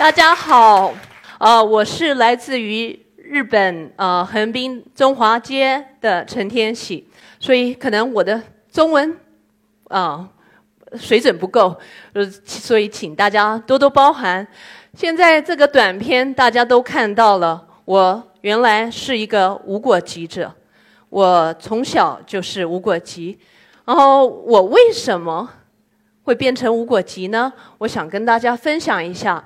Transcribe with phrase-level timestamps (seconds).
[0.00, 0.94] 大家好，
[1.38, 7.06] 呃，我是来自于日本呃横滨中华街的陈天喜，
[7.38, 8.42] 所以可能我的
[8.72, 9.14] 中文
[9.88, 10.26] 啊、
[10.94, 11.76] 水准不够，
[12.14, 14.48] 呃，所以请大家多多包涵。
[14.94, 20.50] 现在这个短片大家都看到了，我原来是一个无国籍者，
[21.10, 23.38] 我从小就是无国籍，
[23.84, 25.46] 然后我为什么
[26.22, 27.52] 会变成无国籍呢？
[27.76, 29.44] 我想跟大家分享一下。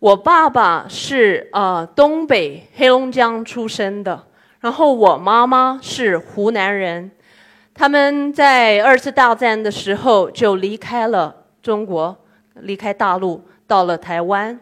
[0.00, 4.26] 我爸爸是呃东北黑龙江出生的，
[4.60, 7.10] 然后我妈妈是湖南人，
[7.74, 12.16] 他们在二次大战的时候就离开了中国，
[12.60, 14.60] 离开大陆到了台湾，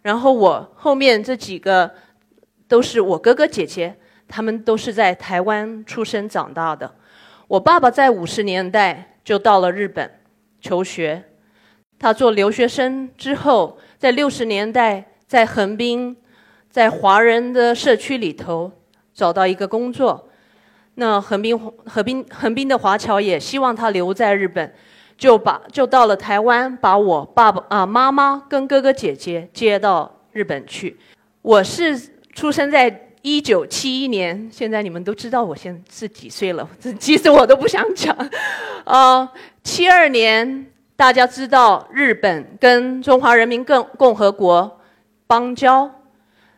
[0.00, 1.90] 然后我后面这几个
[2.66, 3.94] 都是我哥哥姐姐，
[4.26, 6.90] 他们都是在台湾出生长大的。
[7.48, 10.10] 我爸爸在五十年代就到了日本
[10.58, 11.22] 求学，
[11.98, 13.76] 他做留学生之后。
[14.00, 16.16] 在六十年代，在横滨，
[16.70, 18.72] 在华人的社区里头
[19.12, 20.26] 找到一个工作。
[20.94, 24.72] 那横滨、横滨、横滨的华侨也希望他留在日本，
[25.18, 30.96] 就把就到了台湾，把我爸爸啊、妈妈跟哥哥姐姐接到日本去。
[31.42, 32.00] 我是
[32.32, 36.66] 出生在一九七一年，现在你们都知道我现在是几岁了，
[36.98, 38.16] 其实我都不想讲。
[38.84, 39.30] 啊，
[39.62, 40.68] 七二年。
[41.00, 44.78] 大家知道日本跟中华人民共共和国
[45.26, 45.90] 邦交，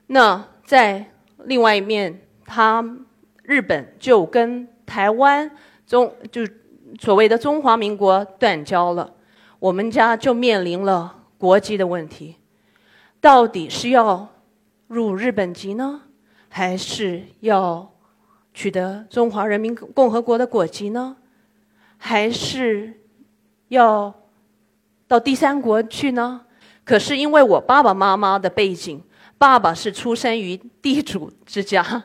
[0.09, 1.13] 那在
[1.45, 2.85] 另外一面，他
[3.45, 5.49] 日本就跟台湾
[5.87, 6.43] 中就
[7.01, 9.15] 所谓的中华民国断交了，
[9.61, 12.35] 我们家就面临了国籍的问题，
[13.21, 14.27] 到底是要
[14.89, 16.03] 入日本籍呢，
[16.49, 17.89] 还是要
[18.53, 21.17] 取得中华人民共和国的国籍呢，
[21.97, 23.01] 还是
[23.69, 24.13] 要？
[25.13, 26.41] 到第三国去呢？
[26.87, 28.99] 可是因为我爸爸妈妈的背景，
[29.37, 32.03] 爸爸是出生于地主之家，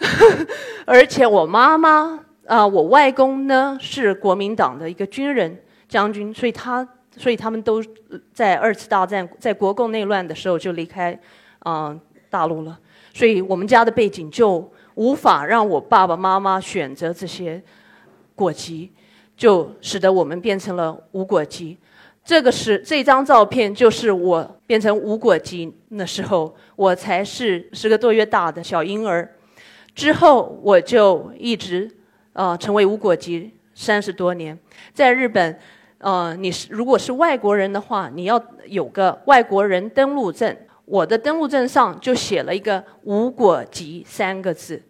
[0.86, 6.88] 而且我妈妈啊，我外公呢是国民党的一个军人将军，所以他
[7.18, 7.84] 所以他们都
[8.32, 11.20] 在二次大战在国共内乱的时候就离开
[11.66, 12.00] 嗯
[12.30, 12.78] 大陆了，
[13.12, 17.62] 所以我们家的背景就无法让我爸爸妈妈选择这些
[18.34, 18.90] 国籍，
[19.36, 21.76] 就使得我们变成了无国籍。
[22.28, 29.26] 这个是这张照片，就是我变成无国籍那时候，我才是十个多月大的小婴儿。
[29.94, 31.90] 之后我就一直
[32.34, 34.58] 呃成为无国籍三十多年。
[34.92, 35.58] 在日本，
[35.96, 40.54] 呃，你是如果是外国人的话，你要有个外国人登录证。
[40.84, 44.82] 我的登录证上就写了一个“无国籍”三个字。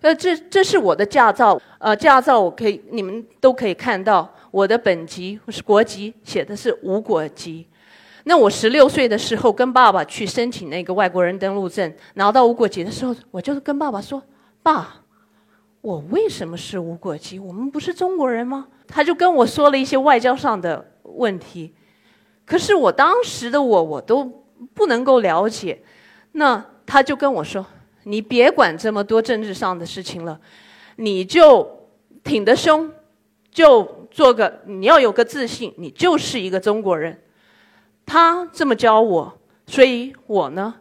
[0.00, 4.34] 呃，这这是我的驾照，呃，驾照我可以，你们都可以看到。
[4.50, 7.66] 我的本籍是国籍，写的是无国籍。
[8.24, 14.22] 那我十六岁的时候跟爸爸去申请那个外国人登录证，拿到无国籍的时候，我就跟爸爸说
[14.62, 15.02] ：“爸，
[15.80, 17.38] 我为什么是无国籍？
[17.38, 21.74] 我们不是中国人吗？”他就跟我说了一些外交上的问题。
[22.44, 24.24] 可是我当时的我，我都
[24.74, 25.82] 不能够了解。
[26.32, 27.64] 那他就跟我说
[28.04, 30.38] ：“你别管这么多政治上的事情了，
[30.96, 31.88] 你就
[32.24, 32.90] 挺得胸，
[33.58, 37.16] 就。”做个，你要有个自信，你就是一个中国人。
[38.06, 40.74] 他这么教我，所以我呢，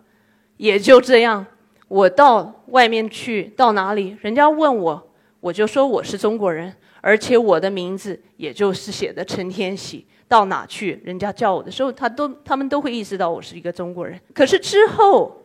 [0.56, 1.46] 也就这样。
[1.90, 5.12] 我到外面去，到哪里，人家问我，
[5.42, 10.08] 我就说我是中国人，而且我的名字也就是写的陈天喜。
[10.30, 14.20] 到哪去，人家叫我的时候，他都他们都会意识到我是一个中国人。
[14.34, 15.44] 可是之后，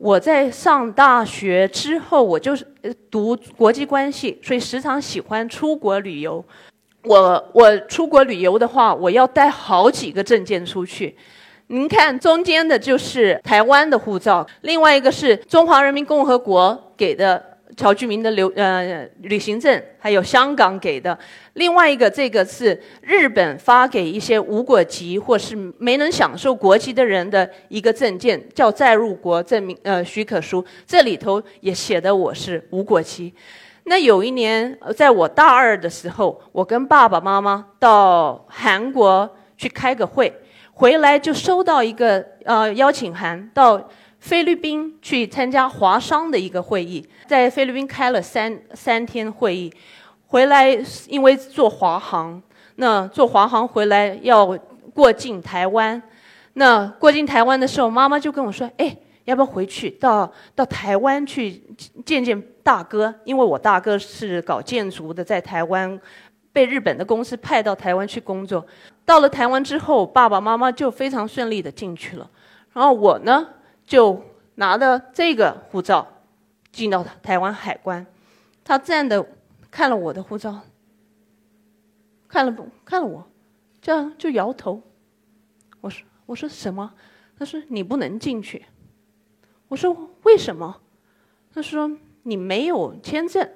[0.00, 2.66] 我在上大学之后，我就是
[3.10, 6.42] 读国际关系，所以时常喜欢出国旅游。
[7.04, 11.14] 我我出国旅游的话，我要带好几个证件出去。
[11.66, 21.18] 您看中间的就是台湾的护照，另外一个是中华人民共和国给的侨居民的留呃旅行证，还有香港给的。
[21.54, 30.64] 另外一个这个是日本发给一些无国籍或是没能享受国籍的人的一个证件，叫再入国证明呃许可书。
[30.86, 33.32] 这里头也写的我是无国籍。
[33.84, 40.32] 那有一年，在我大二的时候，我跟爸爸妈妈到韩国去开个会，
[40.72, 43.88] 回来就收到一个呃邀请函，到
[44.20, 49.72] 菲律宾去参加华商的一个会议，在菲律宾开了三三天会议，
[50.28, 50.68] 回来
[51.08, 52.40] 因为坐华航，
[52.76, 54.46] 那坐华航回来要
[54.94, 56.00] 过境台湾，
[56.52, 58.96] 那过境台湾的时候，妈妈就跟我说：“哎。”
[59.26, 61.62] 要不要回去到到台湾去
[62.04, 63.14] 见见大哥？
[63.22, 66.00] 因为我大哥是搞建筑的，在台湾
[66.52, 68.66] 被日本的公司派到台湾去工作。
[69.04, 72.28] 到了台湾之后，爸爸妈妈就非常顺利的进去了。
[72.72, 73.46] 然后我呢
[73.90, 74.22] 就
[74.54, 76.06] 拿着这个护照
[76.70, 78.06] 进到台湾海关，
[78.62, 79.26] 他站的
[79.68, 80.60] 看了我的护照，
[82.28, 83.26] 看了不看了我，
[83.82, 84.80] 这样就摇头。
[85.80, 86.94] 我说我说什么？
[87.36, 88.64] 他说你不能进去。
[89.66, 90.80] 我说为什么？
[91.52, 91.90] 他说
[92.22, 93.50] 你没有签证，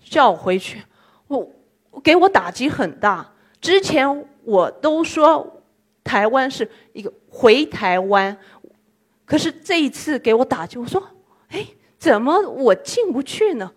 [0.00, 0.82] 叫我回去。
[1.26, 1.46] 我
[2.02, 3.34] 给我打击很大。
[3.60, 5.62] 之前我都说
[6.02, 8.36] 台湾是一个回台湾，
[9.24, 11.02] 可是这一次给我打击，我说
[11.48, 11.66] 哎，
[11.98, 13.72] 怎么我进不去呢？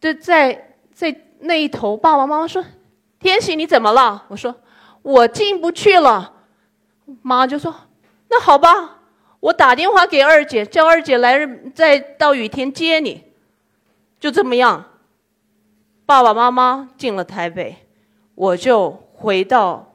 [0.00, 2.64] 对，在在那一头，爸爸妈妈说
[3.18, 4.54] ：“天喜你怎么了？”我说
[5.02, 6.32] ：“我进不去了。”
[7.22, 7.74] 妈就说
[8.28, 9.00] ：“那好吧。”
[9.40, 13.22] 我打电话给二姐，叫二姐来，再到雨田接你。
[14.18, 14.82] 就这么样，
[16.06, 17.76] 爸爸妈妈进了台北，
[18.34, 19.94] 我就回到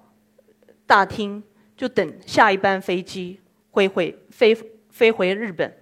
[0.86, 1.44] 大厅，
[1.76, 3.40] 就等下一班飞机
[3.74, 4.56] 飞回飞
[4.90, 5.74] 飞回日本。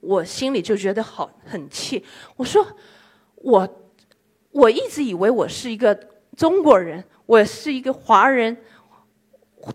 [0.00, 2.04] 我心里就觉得好很气，
[2.36, 2.64] 我说
[3.36, 3.68] 我
[4.52, 5.94] 我一直以为我是一个
[6.36, 8.56] 中国人，我是一个华人，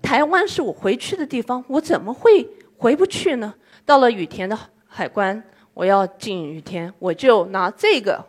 [0.01, 2.47] 台湾是我回去的地方，我怎么会？
[2.77, 3.53] 回不去呢。
[3.85, 4.57] 到了羽田的
[4.87, 5.43] 海关，
[5.73, 8.25] 我要进羽田，我就拿这个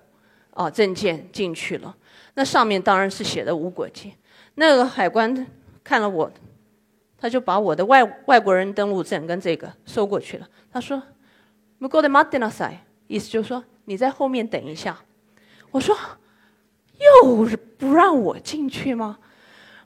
[0.51, 1.95] 啊证件进去了。
[2.35, 4.13] 那上面当然是写的无国籍。
[4.57, 5.47] 那个海关
[5.85, 6.31] 看了我，
[7.23, 10.49] 他就把我的外外国人登陆证跟这个收过去了。
[10.73, 11.01] 他说
[11.79, 14.99] m go the m a d i n a s i 意思就是说你在后面等一下。
[15.71, 15.97] 我说
[17.23, 19.19] 又是不让我进去吗？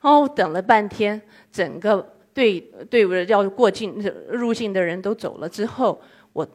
[0.00, 1.20] 然后等了半天，
[1.52, 2.14] 整个。
[2.36, 2.60] 队
[2.90, 3.94] 队伍要过境
[4.28, 5.98] 入境的人都走了之后，
[6.34, 6.46] 我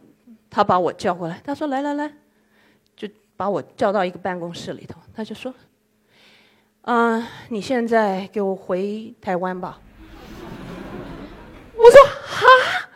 [0.48, 2.13] 他把我叫过来，他说：“来来来，
[2.95, 5.51] 就把我叫到一个办公室里头。”他就说
[6.86, 9.81] ：“嗯，你现在给我回台湾吧。”
[11.81, 12.89] 我说：“哈，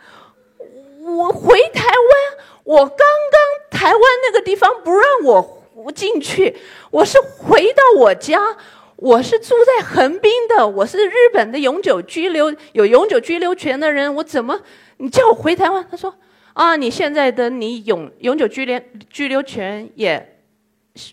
[1.04, 2.46] 我回台湾？
[2.64, 6.56] 我刚刚台湾那个地方不让我进去，
[6.90, 8.56] 我是回到我家。”
[8.98, 14.58] 我是住在横滨的，我是日本的永久居留有永久居留权的人，我怎么
[14.96, 15.86] 你叫我回台湾？
[15.90, 16.14] 他说
[16.54, 18.80] 啊，你现在的你永永久居留
[19.10, 20.40] 居留权也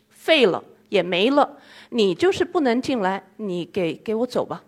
[0.10, 1.58] 废了，也没了，
[1.90, 4.64] 你就是不能进来，你给给我走吧。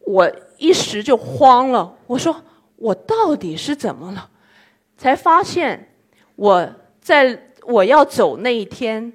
[0.00, 2.42] 我一时就慌了，我说
[2.76, 4.30] 我到底是怎么了？
[4.96, 5.94] 才发现
[6.34, 6.68] 我
[7.00, 9.12] 在我要走那一天，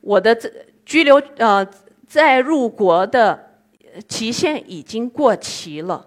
[0.00, 0.50] 我的这。
[0.86, 1.66] 居留呃，
[2.06, 3.58] 在入国的
[4.06, 6.06] 期限已经过期了，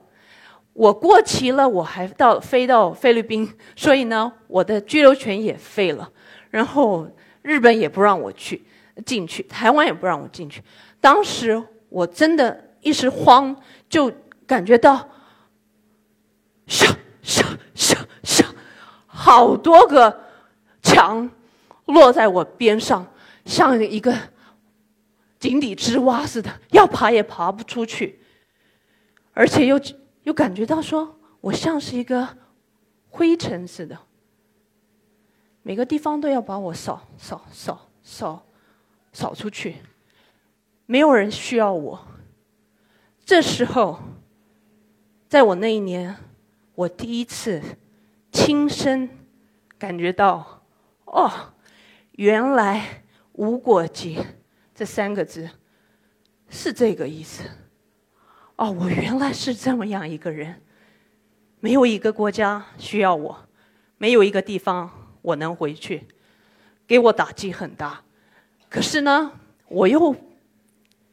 [0.73, 6.07] 我过期了，我还到飞到菲律宾，所以呢，我的居留权也废了。
[6.51, 7.07] 然后
[7.41, 8.63] 日本也不让我去
[9.03, 10.61] 进去，台湾也不让我进去。
[11.01, 14.11] 当时我真的一时慌，就
[14.47, 15.07] 感觉到，
[16.65, 17.43] 咻咻
[17.75, 18.45] 咻咻，
[19.05, 20.23] 好多个
[20.81, 21.29] 墙
[21.85, 23.05] 落在我边上，
[23.45, 24.17] 像一个。
[25.39, 28.19] 井底之蛙似的，要爬也爬不出去，
[29.33, 29.79] 而且又
[30.23, 32.27] 又感觉到说我像是一个
[33.11, 33.99] 灰尘似的，
[35.61, 38.43] 每个地方都要把我扫扫扫扫
[39.13, 39.75] 扫出去，
[40.87, 42.07] 没有人需要我。
[43.23, 43.99] 这时候，
[45.27, 46.15] 在我那一年，
[46.73, 47.61] 我第一次
[48.31, 49.09] 亲身
[49.77, 50.63] 感觉到，
[51.03, 51.29] 哦，
[52.13, 53.03] 原来
[53.33, 54.23] 无国籍。
[54.73, 55.49] 这三个字
[56.49, 57.43] 是这个意思。
[58.55, 60.61] 哦，我原来是这么样一个人，
[61.59, 63.37] 没有一个国家需要我，
[63.97, 64.89] 没有一个地方
[65.21, 66.07] 我能回去，
[66.87, 68.01] 给我打击很大。
[68.69, 69.31] 可是呢，
[69.67, 70.15] 我又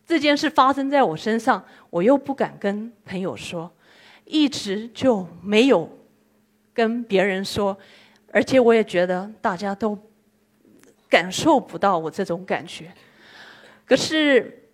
[0.06, 3.73] 这件事发生在我身上，我又不敢跟朋友说，
[4.24, 5.88] 一直就没有
[6.72, 7.76] 跟别人说，
[8.32, 9.96] 而且我也觉得大家都
[11.08, 12.92] 感受不到我这种感觉。
[13.86, 14.70] 可是，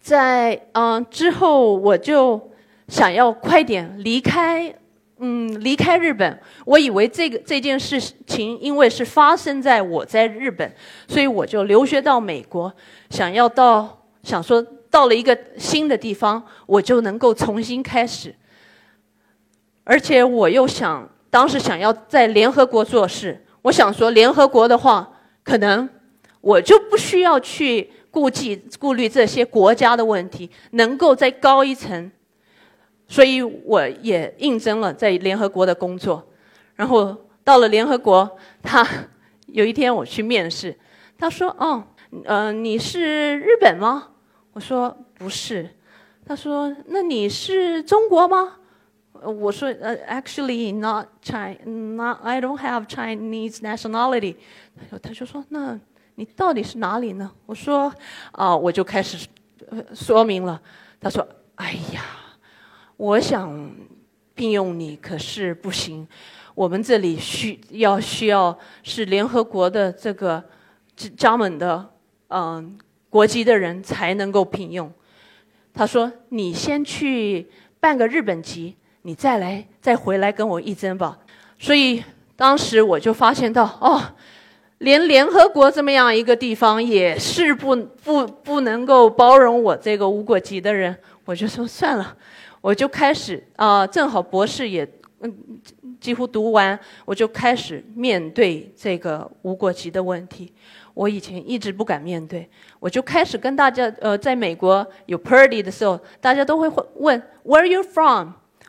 [0.00, 2.50] 在嗯之后，我就
[2.88, 4.74] 想要快点离开，
[5.18, 6.40] 嗯，离开日本。
[6.64, 10.74] 我以为这个这件事情，因为是发生在我在日本，
[11.06, 12.72] 所以我就留学到美国，
[13.10, 18.34] 想要到想说到了一个新的地方，我就能够重新开始。
[19.88, 25.08] 而且我又想，当时想要在联合国做事，我想说联合国的话，
[25.42, 25.88] 可能
[26.42, 27.90] 我就不需要去。
[28.10, 32.10] 顾忌、顾虑这些国家的问题，能够再高一层，
[33.06, 36.26] 所以我也应征了在联合国的工作。
[36.74, 37.14] 然后
[37.44, 38.28] 到了联合国，
[38.62, 38.84] 他
[39.48, 40.74] 有一天我去面试，
[41.18, 41.84] 他说：“哦，
[42.24, 44.08] 呃，你是日本吗？”
[44.54, 45.68] 我说：“不是。”
[46.26, 48.54] 他说：“那你是中国吗？”
[49.22, 54.36] 我说呃，actually not China，not I don't have Chinese nationality。
[55.02, 55.78] 他就说那
[56.14, 57.30] 你到底是哪里呢？
[57.46, 57.92] 我说
[58.32, 59.26] 啊，我就开始
[59.94, 60.60] 说明了。
[61.00, 62.02] 他说哎呀，
[62.96, 63.70] 我想
[64.34, 66.06] 聘用你，可是不行。
[66.54, 70.42] 我们这里需要需要是联合国的这个
[71.16, 71.88] 加盟的
[72.28, 72.76] 嗯
[73.08, 74.92] 国籍的人才能够聘用。
[75.72, 77.48] 他说：“你先去
[77.78, 81.18] 办个日本籍，你再来再回来跟我一争吧。”
[81.58, 82.02] 所以
[82.36, 84.02] 当时我就发现到哦，
[84.78, 87.74] 连联合国这么样一个地方也是不
[88.04, 90.96] 不不能够包容我这个无国籍的人。
[91.24, 92.16] 我就说算了，
[92.60, 94.88] 我就开始啊，正好博士也
[95.20, 95.60] 嗯。
[96.00, 100.52] 几乎读完，我就开始面对这个无国籍的问题。
[100.94, 108.28] 我以前一直不敢面对，我就开始跟大家，呃，在美国有 party 的时候，大家都会问 Where are you from？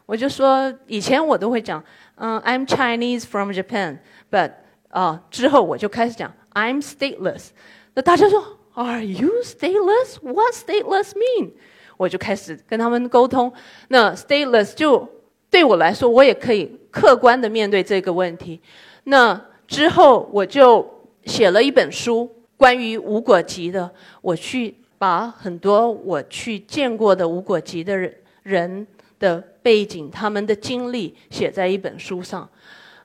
[0.10, 1.84] 我就说以前我都会讲，
[2.16, 4.54] 嗯，I'm Chinese from Japan，but
[4.88, 7.50] 啊，之后我就开始讲 I'm stateless。
[7.94, 11.52] 那大家说 Are you stateless？What stateless mean？
[11.96, 13.54] 我就开始跟他们沟通。
[13.90, 15.08] 那 stateless 就
[15.52, 16.76] 对我来说，我也可以。
[16.92, 18.60] 客观的面对这个问题，
[19.04, 23.88] 那之后我就写了一本书，关于无国籍的。
[24.22, 28.12] 我去把很多我去见过的无国籍的人
[28.42, 28.88] 人
[29.20, 32.50] 的背景、他们的经历写在一本书上。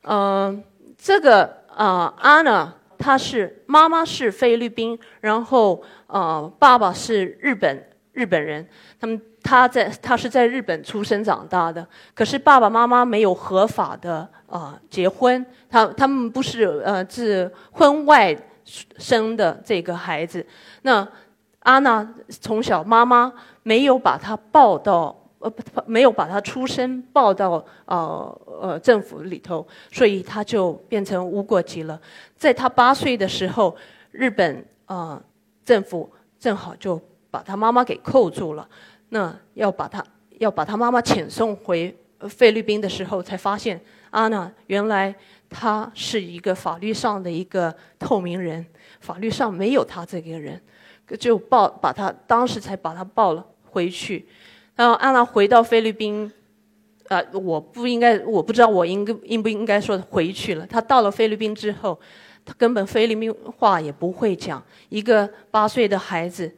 [0.03, 0.63] 嗯，
[0.97, 8.67] 这个啊，安娜她是妈妈是菲律宾，然后呃，爸爸是日本日本人，
[8.99, 9.21] 他们。
[9.47, 20.47] 他在他是在日本出生长大的，可是爸爸妈妈没有合法的啊结婚，他他们不是呃是婚外生的这个孩子。
[20.81, 21.07] 那
[21.59, 22.09] 安娜
[22.41, 23.31] 从小妈妈
[23.63, 25.53] 没有把她抱到呃
[25.85, 32.01] 没有把他出生报到呃呃政府里头，所以他就变成无国籍了。
[32.35, 33.77] 在他八岁的时候，
[34.11, 35.23] 日本啊
[35.63, 36.11] 政府
[36.41, 36.99] 正好就
[37.31, 38.67] 把他妈妈给扣住了。
[39.11, 40.03] 那要把他
[40.39, 43.79] 要把他妈妈遣送回菲律宾的时候，才发现
[44.11, 45.15] 阿娜原来
[45.51, 48.65] 他是一个法律上的一个透明人，
[49.01, 50.59] 法律上没有他这个人，
[51.21, 54.27] 就报把他当时才把他抱了回去。
[54.77, 56.31] 然后阿娜回到菲律宾，
[57.09, 60.67] 啊，我不应该，我不知道我应该应不应该说回去了。
[60.67, 61.99] 他到了菲律宾之后，
[62.45, 66.53] 他根本菲律宾话也不会讲，一个八岁的孩子。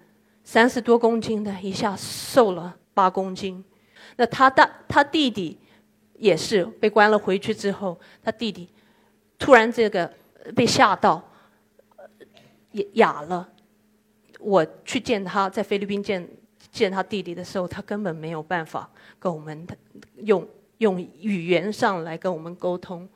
[0.49, 3.65] 三十多公斤的，一下瘦了八公斤。
[4.15, 5.59] 那他大他弟弟
[6.15, 8.69] 也是被关了回去之后，他弟弟
[9.41, 10.09] 突然这个
[10.55, 11.21] 被吓到，
[12.71, 13.49] 哑哑了。
[14.39, 16.25] 我去见他在菲律宾见
[16.77, 19.67] 见他弟弟的时候，他根本没有办法跟我们
[20.23, 20.47] 用
[20.79, 23.09] 用语言上来跟我们沟通。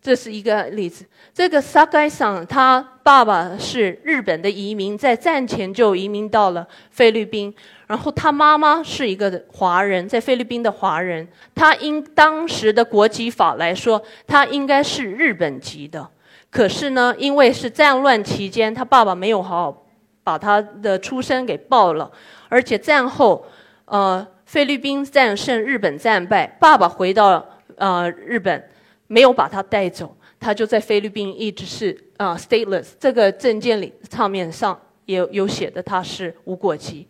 [0.00, 1.04] 这是一个例子。
[1.34, 7.52] 这个萨盖桑，他爸爸是日本的移民，在战前就移民到了菲律宾。
[7.86, 11.26] 然后他妈妈是一个华人，在菲律宾的华人。
[11.54, 16.08] 他因当时的国籍法来说，他应该是日本籍的。
[16.50, 19.86] 可是呢，因为是战乱期间，他爸爸没有好好
[20.22, 22.10] 把他的出生给报了。
[22.48, 23.44] 而且战后，
[23.84, 27.44] 呃，菲律宾战胜，日本战败，爸爸回到
[27.76, 28.68] 呃日本。
[29.10, 32.88] 没有把他带走，他就在菲律宾一直是啊，stateless。
[33.00, 37.08] 这个证件里上面上也有写的，他是无国籍，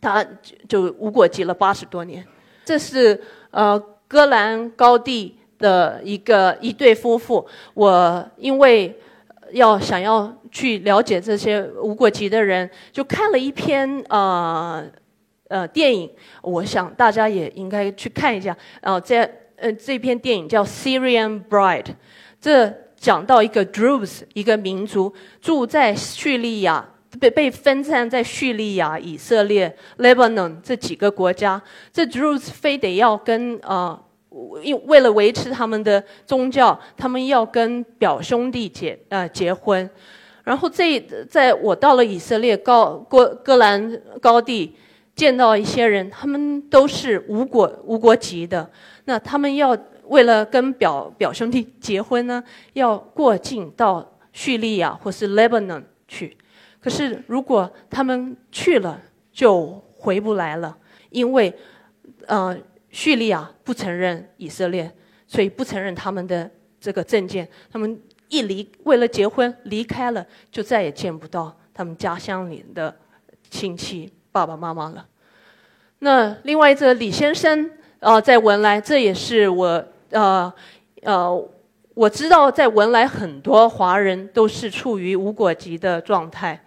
[0.00, 0.24] 他
[0.66, 2.26] 就无国籍了八十多年。
[2.64, 3.20] 这是
[3.50, 7.46] 呃，戈兰高地的一个一对夫妇。
[7.74, 8.98] 我因为
[9.54, 14.84] 要想要去了解这些无国籍的人，就看了一篇呃
[15.48, 16.10] 呃电影，
[16.42, 18.56] 我想大家也应该去看一下。
[18.82, 21.82] 然后在呃，这篇电影叫《Syrian Bride》，
[22.40, 26.84] 这讲到一个 Druze 一个民族住在叙利亚，
[27.20, 31.62] 被被分散在叙利亚、以色列、Lebanon 这几个国家。
[31.92, 33.98] 这 Druze 非得要跟呃，
[34.86, 39.88] 为了维持他们的宗教，他们要跟表兄弟结呃结婚。
[40.42, 44.74] 然后这在我到了以色列高戈戈兰高地，
[45.14, 48.68] 见到一些人，他们都是无国无国籍的。
[49.04, 49.76] 那他们要
[50.08, 52.42] 为了跟表表兄弟结婚呢，
[52.74, 56.36] 要过境到叙利亚或是 Lebanon 去。
[56.78, 59.00] 可是如果他们去了，
[59.32, 60.76] 就回不来了，
[61.08, 61.50] 因为
[62.26, 62.54] 呃
[62.94, 64.88] 叙利亚不承认以色列，
[65.26, 66.48] 所以不承认他们的
[66.80, 67.46] 这个证件。
[67.72, 72.94] 他们一离为了结婚离开了，就再也见不到他们家乡里的
[73.50, 75.04] 亲戚爸爸妈妈了。
[75.98, 77.68] 那另外这李先生。
[78.00, 80.52] 呃，在文莱，这也是我呃
[81.04, 81.48] 呃，
[81.94, 86.63] 我知道在文莱很多华人都是处于无国籍的状态。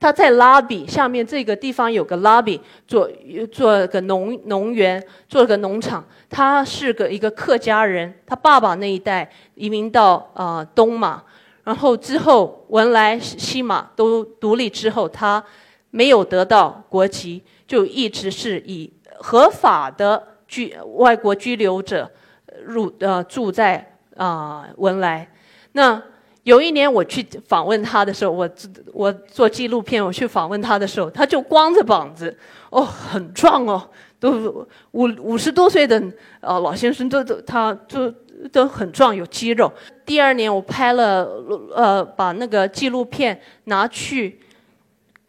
[0.00, 3.10] 他在拉比下面这个地方有个拉比，做
[3.50, 6.04] 做个农农园，做个农场。
[6.30, 11.20] 他是个一个客家人，他爸爸那一代移民到呃东马，
[11.64, 15.42] 然后之后文莱西马都独立之后，他
[15.90, 22.08] 没有得到国籍，就一直是以合法的居外国居留者
[22.64, 25.28] 入呃住在啊文莱。
[25.72, 26.00] 那。
[26.48, 28.48] 有一年我去访问他的时候，我
[28.94, 32.34] 我做纪录片，我去访问他的时候，他就光着膀子，
[32.70, 33.86] 哦，很壮哦，
[34.18, 36.02] 都五五十多岁的
[36.40, 38.10] 呃老先生，都都他都
[38.50, 39.70] 都很壮，有肌肉。
[40.06, 41.28] 第二年我拍了
[41.76, 44.40] 呃把那个纪录片拿去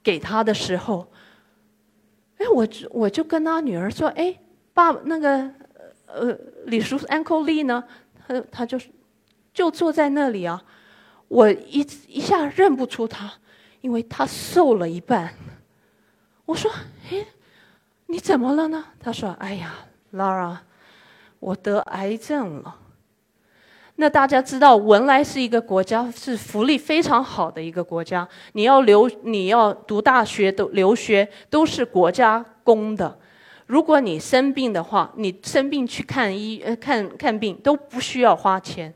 [0.02, 1.06] 给他的时候，
[2.38, 4.34] 哎，我我就跟他女儿说，哎，
[4.74, 5.52] 爸那个
[6.08, 6.34] 呃
[6.68, 7.84] 李叔 Uncle Lee 呢，
[8.26, 8.88] 他他就是
[9.54, 10.64] 就坐在那里啊。
[11.30, 13.32] 我一一下认不出他，
[13.80, 15.34] 因为他瘦了一半。
[16.46, 16.70] 我说
[17.10, 17.26] ：“哎，
[18.08, 19.74] 你怎么了呢？”他说：“哎呀
[20.14, 20.58] ，Lara，
[21.40, 22.76] 我得癌症了。”
[24.02, 28.28] 那大家知道，文莱是一个国家，是福利非常好的一个国家。
[28.54, 33.20] 你要留，你要读大学都留学都是国家供的。
[33.68, 38.92] 如果你生病的话，你生病去看医呃看看病都不需要花钱。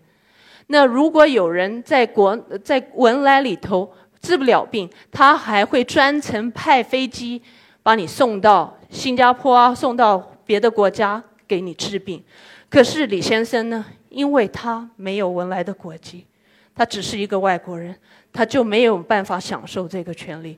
[0.73, 3.87] 那如果有人在国在文莱里头
[4.19, 7.39] 治不了病，他还会专程派飞机
[7.83, 12.23] 把你送到新加坡啊，送到别的国家给你治病。
[12.71, 16.25] 可是李先生呢，因为他没有文莱的国籍，
[16.73, 17.95] 他只是一个外国人，
[18.31, 20.57] 他就没有办法享受这个权利。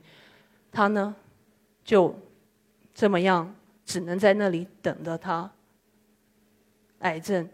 [0.72, 1.14] 他呢，
[1.84, 2.18] 就
[2.94, 5.50] 这么样，只能在那里等着他
[7.00, 7.46] 癌症。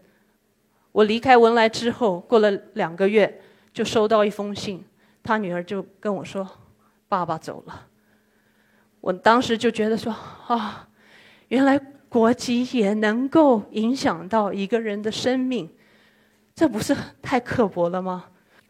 [0.93, 3.41] 我离开文莱之后，过了两个月，
[3.73, 4.81] 就收到一封信，
[5.23, 6.47] 他女儿就跟我说
[7.09, 7.87] ：“爸爸走了。”
[9.01, 10.15] 我当时就觉得说
[10.47, 10.87] ：“啊，
[11.47, 15.67] 原来国籍也能够影响到一个人的生命，
[16.53, 18.25] 这不是太刻薄了吗？”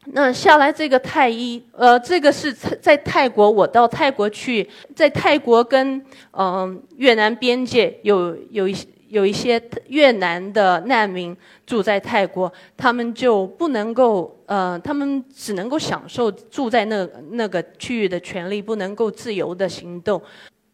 [0.07, 8.87] 那下来这个太医，呃，这个是在泰国，我到泰国去，在泰国跟嗯越南边界有有一些。
[9.13, 20.19] 有一些越南的难民住在泰国，他们就不能够，呃，他们只能够享受住在那那个区域的权利，不能够自由的行动。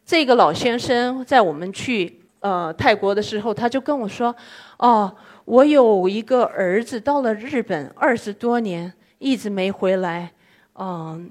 [0.06, 4.34] 这个老先生在我们去呃泰国的时候，他就跟我说
[4.80, 10.32] ：“哦，我有一个儿子到了日本二十多年，一直没回来。”
[10.80, 11.30] 嗯，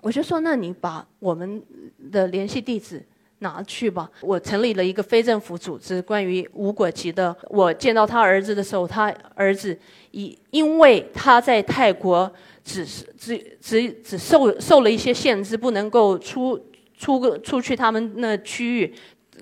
[0.00, 1.62] 我就说：“那你把我们
[2.10, 3.06] 的联系地址。”
[3.40, 4.10] 拿去吧！
[4.20, 7.34] 我成立了一个非政府组织，关于无国籍的。
[7.48, 9.78] 我见到他儿子的时候，他儿子
[10.10, 12.30] 以因为他在泰国
[12.64, 16.60] 只是只只只受受了一些限制，不能够出
[16.96, 18.94] 出个出去他们那区域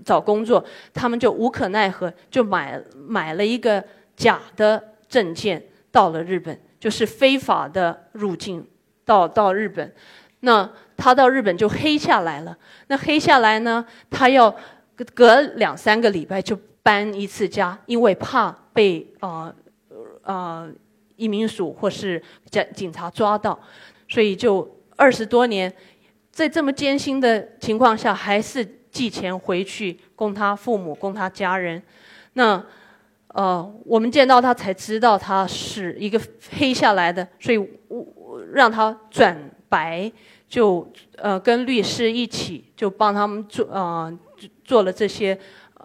[0.05, 2.79] 找工作，他们就无可奈何，就买
[3.09, 3.83] 买了一个
[4.15, 8.67] 假的证件到了日本，就是非法的入境
[9.07, 9.91] 到到日本。
[10.41, 12.57] 那他到日本就黑下来了。
[12.89, 13.85] 那黑下来呢？
[14.11, 14.55] 他要
[15.15, 19.55] 隔两三个礼拜就搬一次家，因为怕被啊
[20.23, 20.67] 啊
[21.17, 23.59] 移民署或是警警察抓到，
[24.09, 25.73] 所以就二十多年，
[26.31, 31.83] 在这么艰辛的情况下，还是寄钱回去供他父母、供他家人。
[32.33, 32.65] 那
[33.29, 36.19] 呃，我们见到他才知道他是一个
[36.57, 40.11] 黑下来的，所以我让他转白。
[40.49, 44.13] 就呃跟律师一起就帮他们做啊
[44.65, 45.37] 做了这些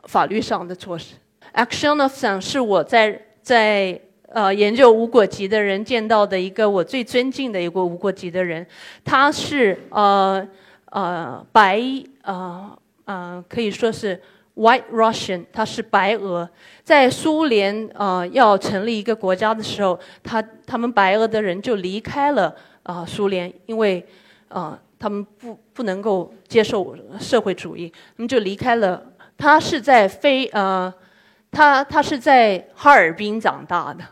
[0.03, 1.15] 法律上的措施。
[1.55, 8.65] Action of Sun 是我在在呃研究无国籍的人见到的一个我最尊敬的一个无国籍的人，
[9.03, 10.47] 他是呃
[10.85, 11.81] 呃白
[12.21, 14.21] 呃呃可以说是
[14.55, 16.47] White Russian，他是白俄，
[16.83, 24.05] 在苏联呃要成立一个国家的时候，他他们白俄的人就离开了啊苏联，因为。
[24.51, 29.01] 啊，他们不不能够接受社会主义，那么就离开了。
[29.37, 30.93] 他是在非呃，
[31.49, 34.03] 他他是在哈尔滨长大的，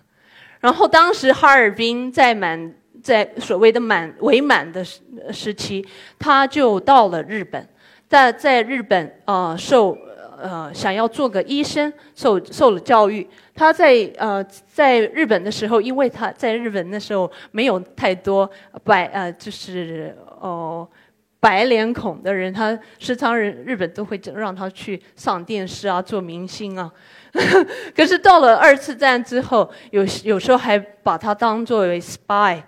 [0.60, 2.74] 然后当时哈尔滨在满
[3.04, 5.86] 在所谓的满伪满的时时期，
[6.18, 7.68] 他就到了日本，
[8.08, 9.96] 在在日本啊受
[10.42, 13.28] 呃想要做个医生，受受了教育。
[13.54, 18.50] 他在呃在日本的时候，因为他在日本的时候没有太多
[18.84, 20.16] 白呃就是。
[20.42, 20.88] 哦，
[21.42, 26.90] 白脸孔的人，他时常人日本都会让他去上电视啊，做明星啊。
[27.94, 32.62] 可是到了二次战之后，有有时候还把他当作为 spy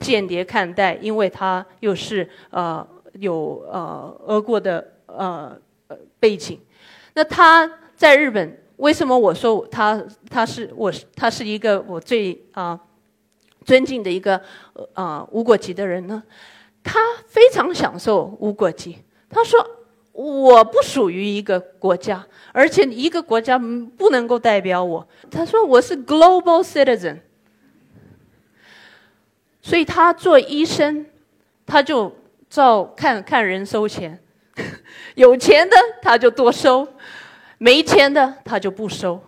[0.00, 5.56] 间谍看待，因为他又是呃有呃俄国的呃
[6.20, 6.60] 背景。
[7.14, 12.78] 那他在日本，为什么我说他他是我他是一个我最啊
[13.64, 14.40] 尊敬的一个
[14.92, 16.22] 啊无国籍的人呢？
[16.82, 18.98] 他非常享受无国籍。
[19.30, 19.58] 他说
[20.12, 27.18] ：“我不属于一个国家，而且一个国家不能够代表我。”他说：“我是 global citizen。”
[29.62, 31.06] 所以他做医生，
[31.64, 32.14] 他就
[32.50, 34.22] 照看看人收钱，
[35.14, 36.86] 有钱的他就多收，
[37.58, 39.22] 没钱的他就不收。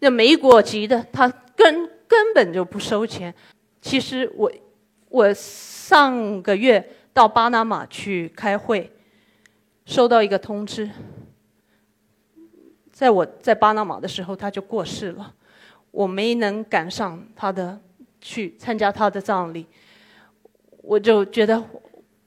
[0.00, 3.34] 那没国籍的，他根根本就不收钱。
[3.80, 4.52] 其实我
[5.08, 5.34] 我。
[5.84, 6.82] 上个月
[7.12, 8.90] 到巴拿马去开会，
[9.84, 10.88] 收到一个通知，
[12.90, 15.34] 在我在巴拿马的时候他就过世了，
[15.90, 17.78] 我没能赶上他的
[18.18, 19.66] 去参加他的葬礼，
[20.78, 21.62] 我就觉得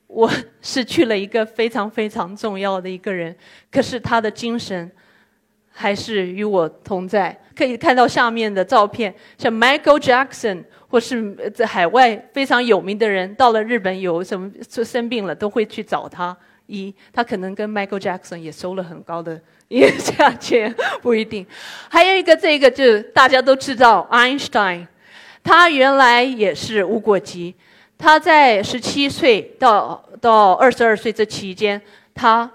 [0.07, 3.35] 我失去了一个非常非常重要的一个人，
[3.71, 4.91] 可是他的精神
[5.69, 7.39] 还是与我同在。
[7.55, 10.63] 可以看到下面的照片，像 Michael Jackson。
[10.89, 14.49] 或是在海外非常有名的人，到了日本有什么
[14.85, 16.35] 生病了，都会去找他
[16.67, 16.95] 一。
[17.11, 21.45] 他可能跟 Michael Jackson 也收了很高的 价钱，不一定。
[21.89, 24.87] 还有一个，这个就大家都知道，Einstein，
[25.43, 27.53] 他原来也是无国籍。
[27.97, 31.81] 他在十七岁到到二十二岁这期间，
[32.13, 32.51] 他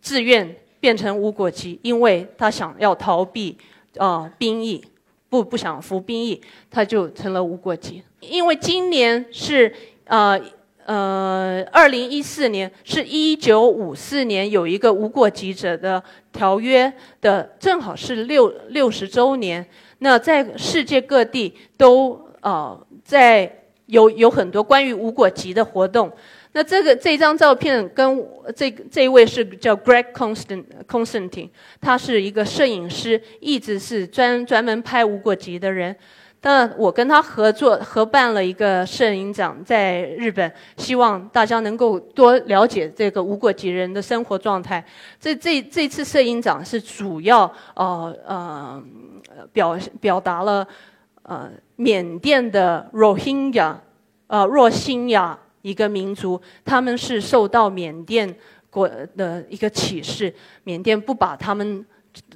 [0.00, 3.56] 自愿变成无国籍，因为他想要逃避
[3.96, 4.84] 啊兵役。
[5.30, 6.40] 不不想服兵役，
[6.70, 8.02] 他就成了无国籍。
[8.20, 9.70] 因为今年是
[10.04, 10.40] 呃
[10.86, 16.90] 呃二零一四年，是一九五四年有一个无国籍者的条约
[17.20, 19.66] 的，正好是六六十周年。
[19.98, 23.57] 那在世界各地都呃在
[23.88, 26.10] 有有很多关于无国籍的活动。
[26.52, 35.94] 那这个这张照片跟这这位是叫 Greg Constant Constantine，他是一个摄影师，一直是专专门拍无国籍的人。
[36.40, 44.82] 那我跟他合作合办了一个摄影展在日本，希望大家能够多了解这个无国籍人的生活状态。
[45.20, 48.82] 这这这次摄影展是主要呃呃
[49.52, 50.66] 表表达了
[51.28, 53.80] 呃缅甸的罗힝亚
[54.26, 55.38] 呃若星亚。
[55.62, 58.32] 一个民族，他们是受到缅甸
[58.70, 61.84] 国的一个启示，缅甸不把他们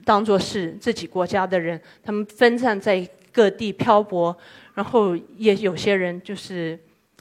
[0.05, 4.37] 当作是自己国家的人，他们分散在各地漂泊，
[4.75, 6.79] 然后也有些人就是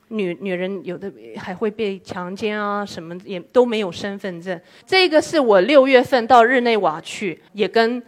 [0.08, 4.60] 女女人，有的还会被强奸啊，什么也都没有身份证。
[4.86, 8.02] 这个是我六月份到日内瓦去，也跟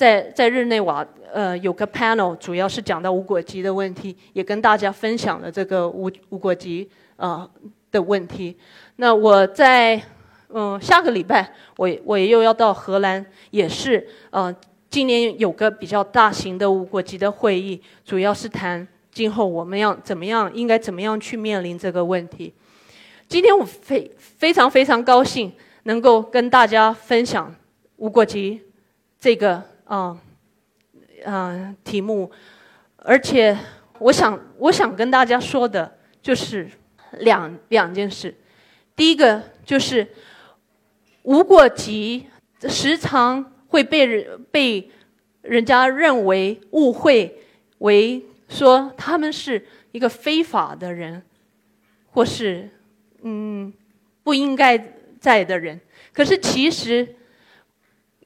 [0.00, 6.88] 在在日内瓦呃有个 panel，主要是讲到无国籍的问题，也跟大家分享了这个无无国籍。
[7.16, 7.46] 啊
[7.92, 8.56] 的问题，
[8.96, 10.00] 那我在
[10.48, 14.50] 嗯下个礼拜我我又要到荷兰，也是呃
[14.88, 22.54] 今年有个比较大型的无国籍的会议，主要是谈今后我们要怎么样，应该怎么样去面临这个问题。
[23.28, 27.54] 今天我非非常非常高兴能够跟大家分享
[27.96, 28.62] 无国籍
[29.18, 30.18] 这个啊
[31.26, 32.30] 啊题目，
[32.96, 33.58] 而且
[33.98, 36.70] 我想我想跟大家说的就是。
[37.18, 38.32] 两两件事，
[38.94, 40.06] 第一个就是
[41.24, 42.24] 无国籍
[42.68, 44.88] 时常会被人被
[45.42, 47.42] 人家认为误会
[47.78, 51.20] 为说他们是一个非法的人，
[52.12, 52.70] 或是
[53.22, 53.72] 嗯
[54.22, 54.78] 不应该
[55.18, 55.80] 在的人。
[56.12, 57.16] 可是其实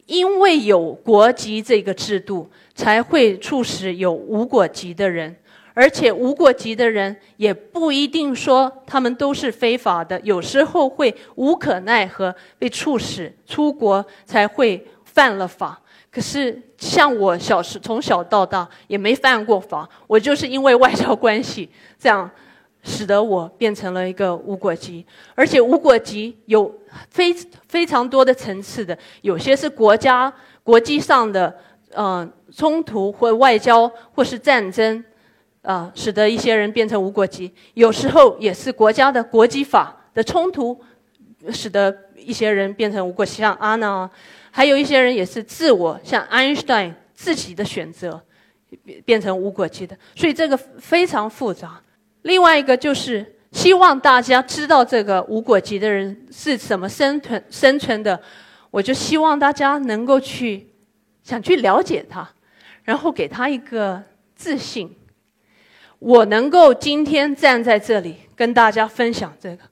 [0.06, 5.34] 因为有国籍这个制度，才会促使有无国籍的人。
[5.76, 15.80] 而且无国籍的人也不一定说他们都是非法的，有时候会无可奈何被促使出国，才会犯了法。
[16.12, 22.30] 可是像我小时从小到大也没犯过法，我就是因为外交关系这样，
[22.84, 25.04] 使得我变成了一个无国籍。
[25.34, 26.72] 而且无国籍有
[27.10, 27.34] 非
[27.66, 31.52] 非常多的层次的，有些是国家国际上的
[31.92, 35.04] 呃冲突或外交或是战争。
[35.64, 40.78] 啊，使得一些人变成无国籍，有时候也是国家的国际法的冲突，
[41.50, 44.10] 使得一些人变成无国籍，像阿娜，
[44.50, 48.22] 还有一些人也是自我，像爱因斯坦自己的选择，
[49.06, 51.80] 变成无国籍的，所以这个非常复杂。
[52.24, 58.18] 另外一个就是希望大家知道这个无国籍的人是怎么生存生存的，
[58.70, 60.66] 我就希望大家能够去
[61.22, 62.26] 想去了解他，
[62.82, 64.02] 然后给他一个
[64.34, 64.90] 自信。
[65.98, 69.62] 我能够今天站在这里跟大家分享这个，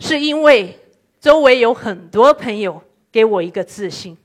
[0.00, 0.78] 是因为
[1.20, 4.16] 周围有很多朋友给我一个自信，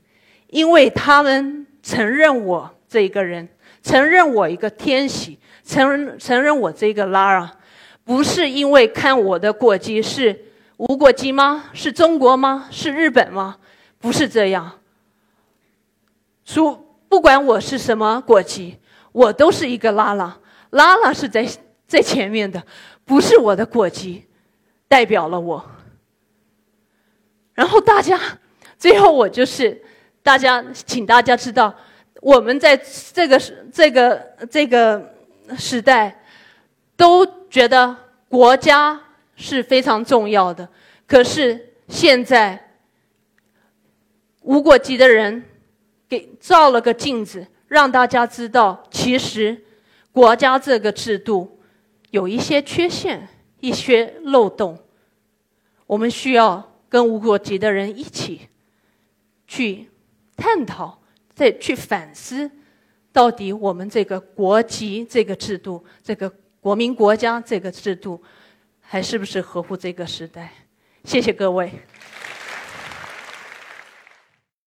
[0.46, 3.46] 因为他们承认我这一个人，
[3.82, 7.54] 承认我一个天喜，承认承认我这个拉拉。
[8.04, 10.38] 不是因为看我的国籍是
[10.76, 11.64] 无国籍吗？
[11.72, 12.68] 是中国吗？
[12.70, 13.56] 是日本吗？
[13.98, 14.78] 不是这样。
[16.44, 18.76] 说不管我是什么国籍，
[19.12, 20.36] 我都是一个拉拉。
[20.70, 21.48] 拉拉是在
[21.86, 22.62] 在前面的，
[23.06, 24.26] 不是我的国籍
[24.86, 25.64] 代表了我。
[27.54, 28.20] 然后大家，
[28.78, 29.80] 最后我就是
[30.22, 31.74] 大家，请大家知道，
[32.20, 32.76] 我们在
[33.14, 33.40] 这个
[33.72, 35.14] 这个这个
[35.56, 36.20] 时代。
[36.96, 37.96] 都觉得
[38.28, 39.00] 国家
[39.36, 40.68] 是非常重要的，
[41.06, 42.74] 可是现在
[44.40, 45.44] 无国籍的人
[46.08, 49.64] 给照了个镜子，让大家知道，其实
[50.10, 51.60] 国家这个制度
[52.10, 53.28] 有一些缺陷、
[53.60, 54.76] 一些漏洞，
[55.86, 58.48] 我们需要跟无国籍的人一起
[59.46, 59.88] 去
[60.36, 61.00] 探讨，
[61.32, 62.50] 再去反思，
[63.12, 66.32] 到底我们这个国籍这个制度这个。
[66.64, 68.18] 国民国家这个制度，
[68.80, 70.50] 还是不是合乎这个时代？
[71.04, 71.70] 谢谢各位。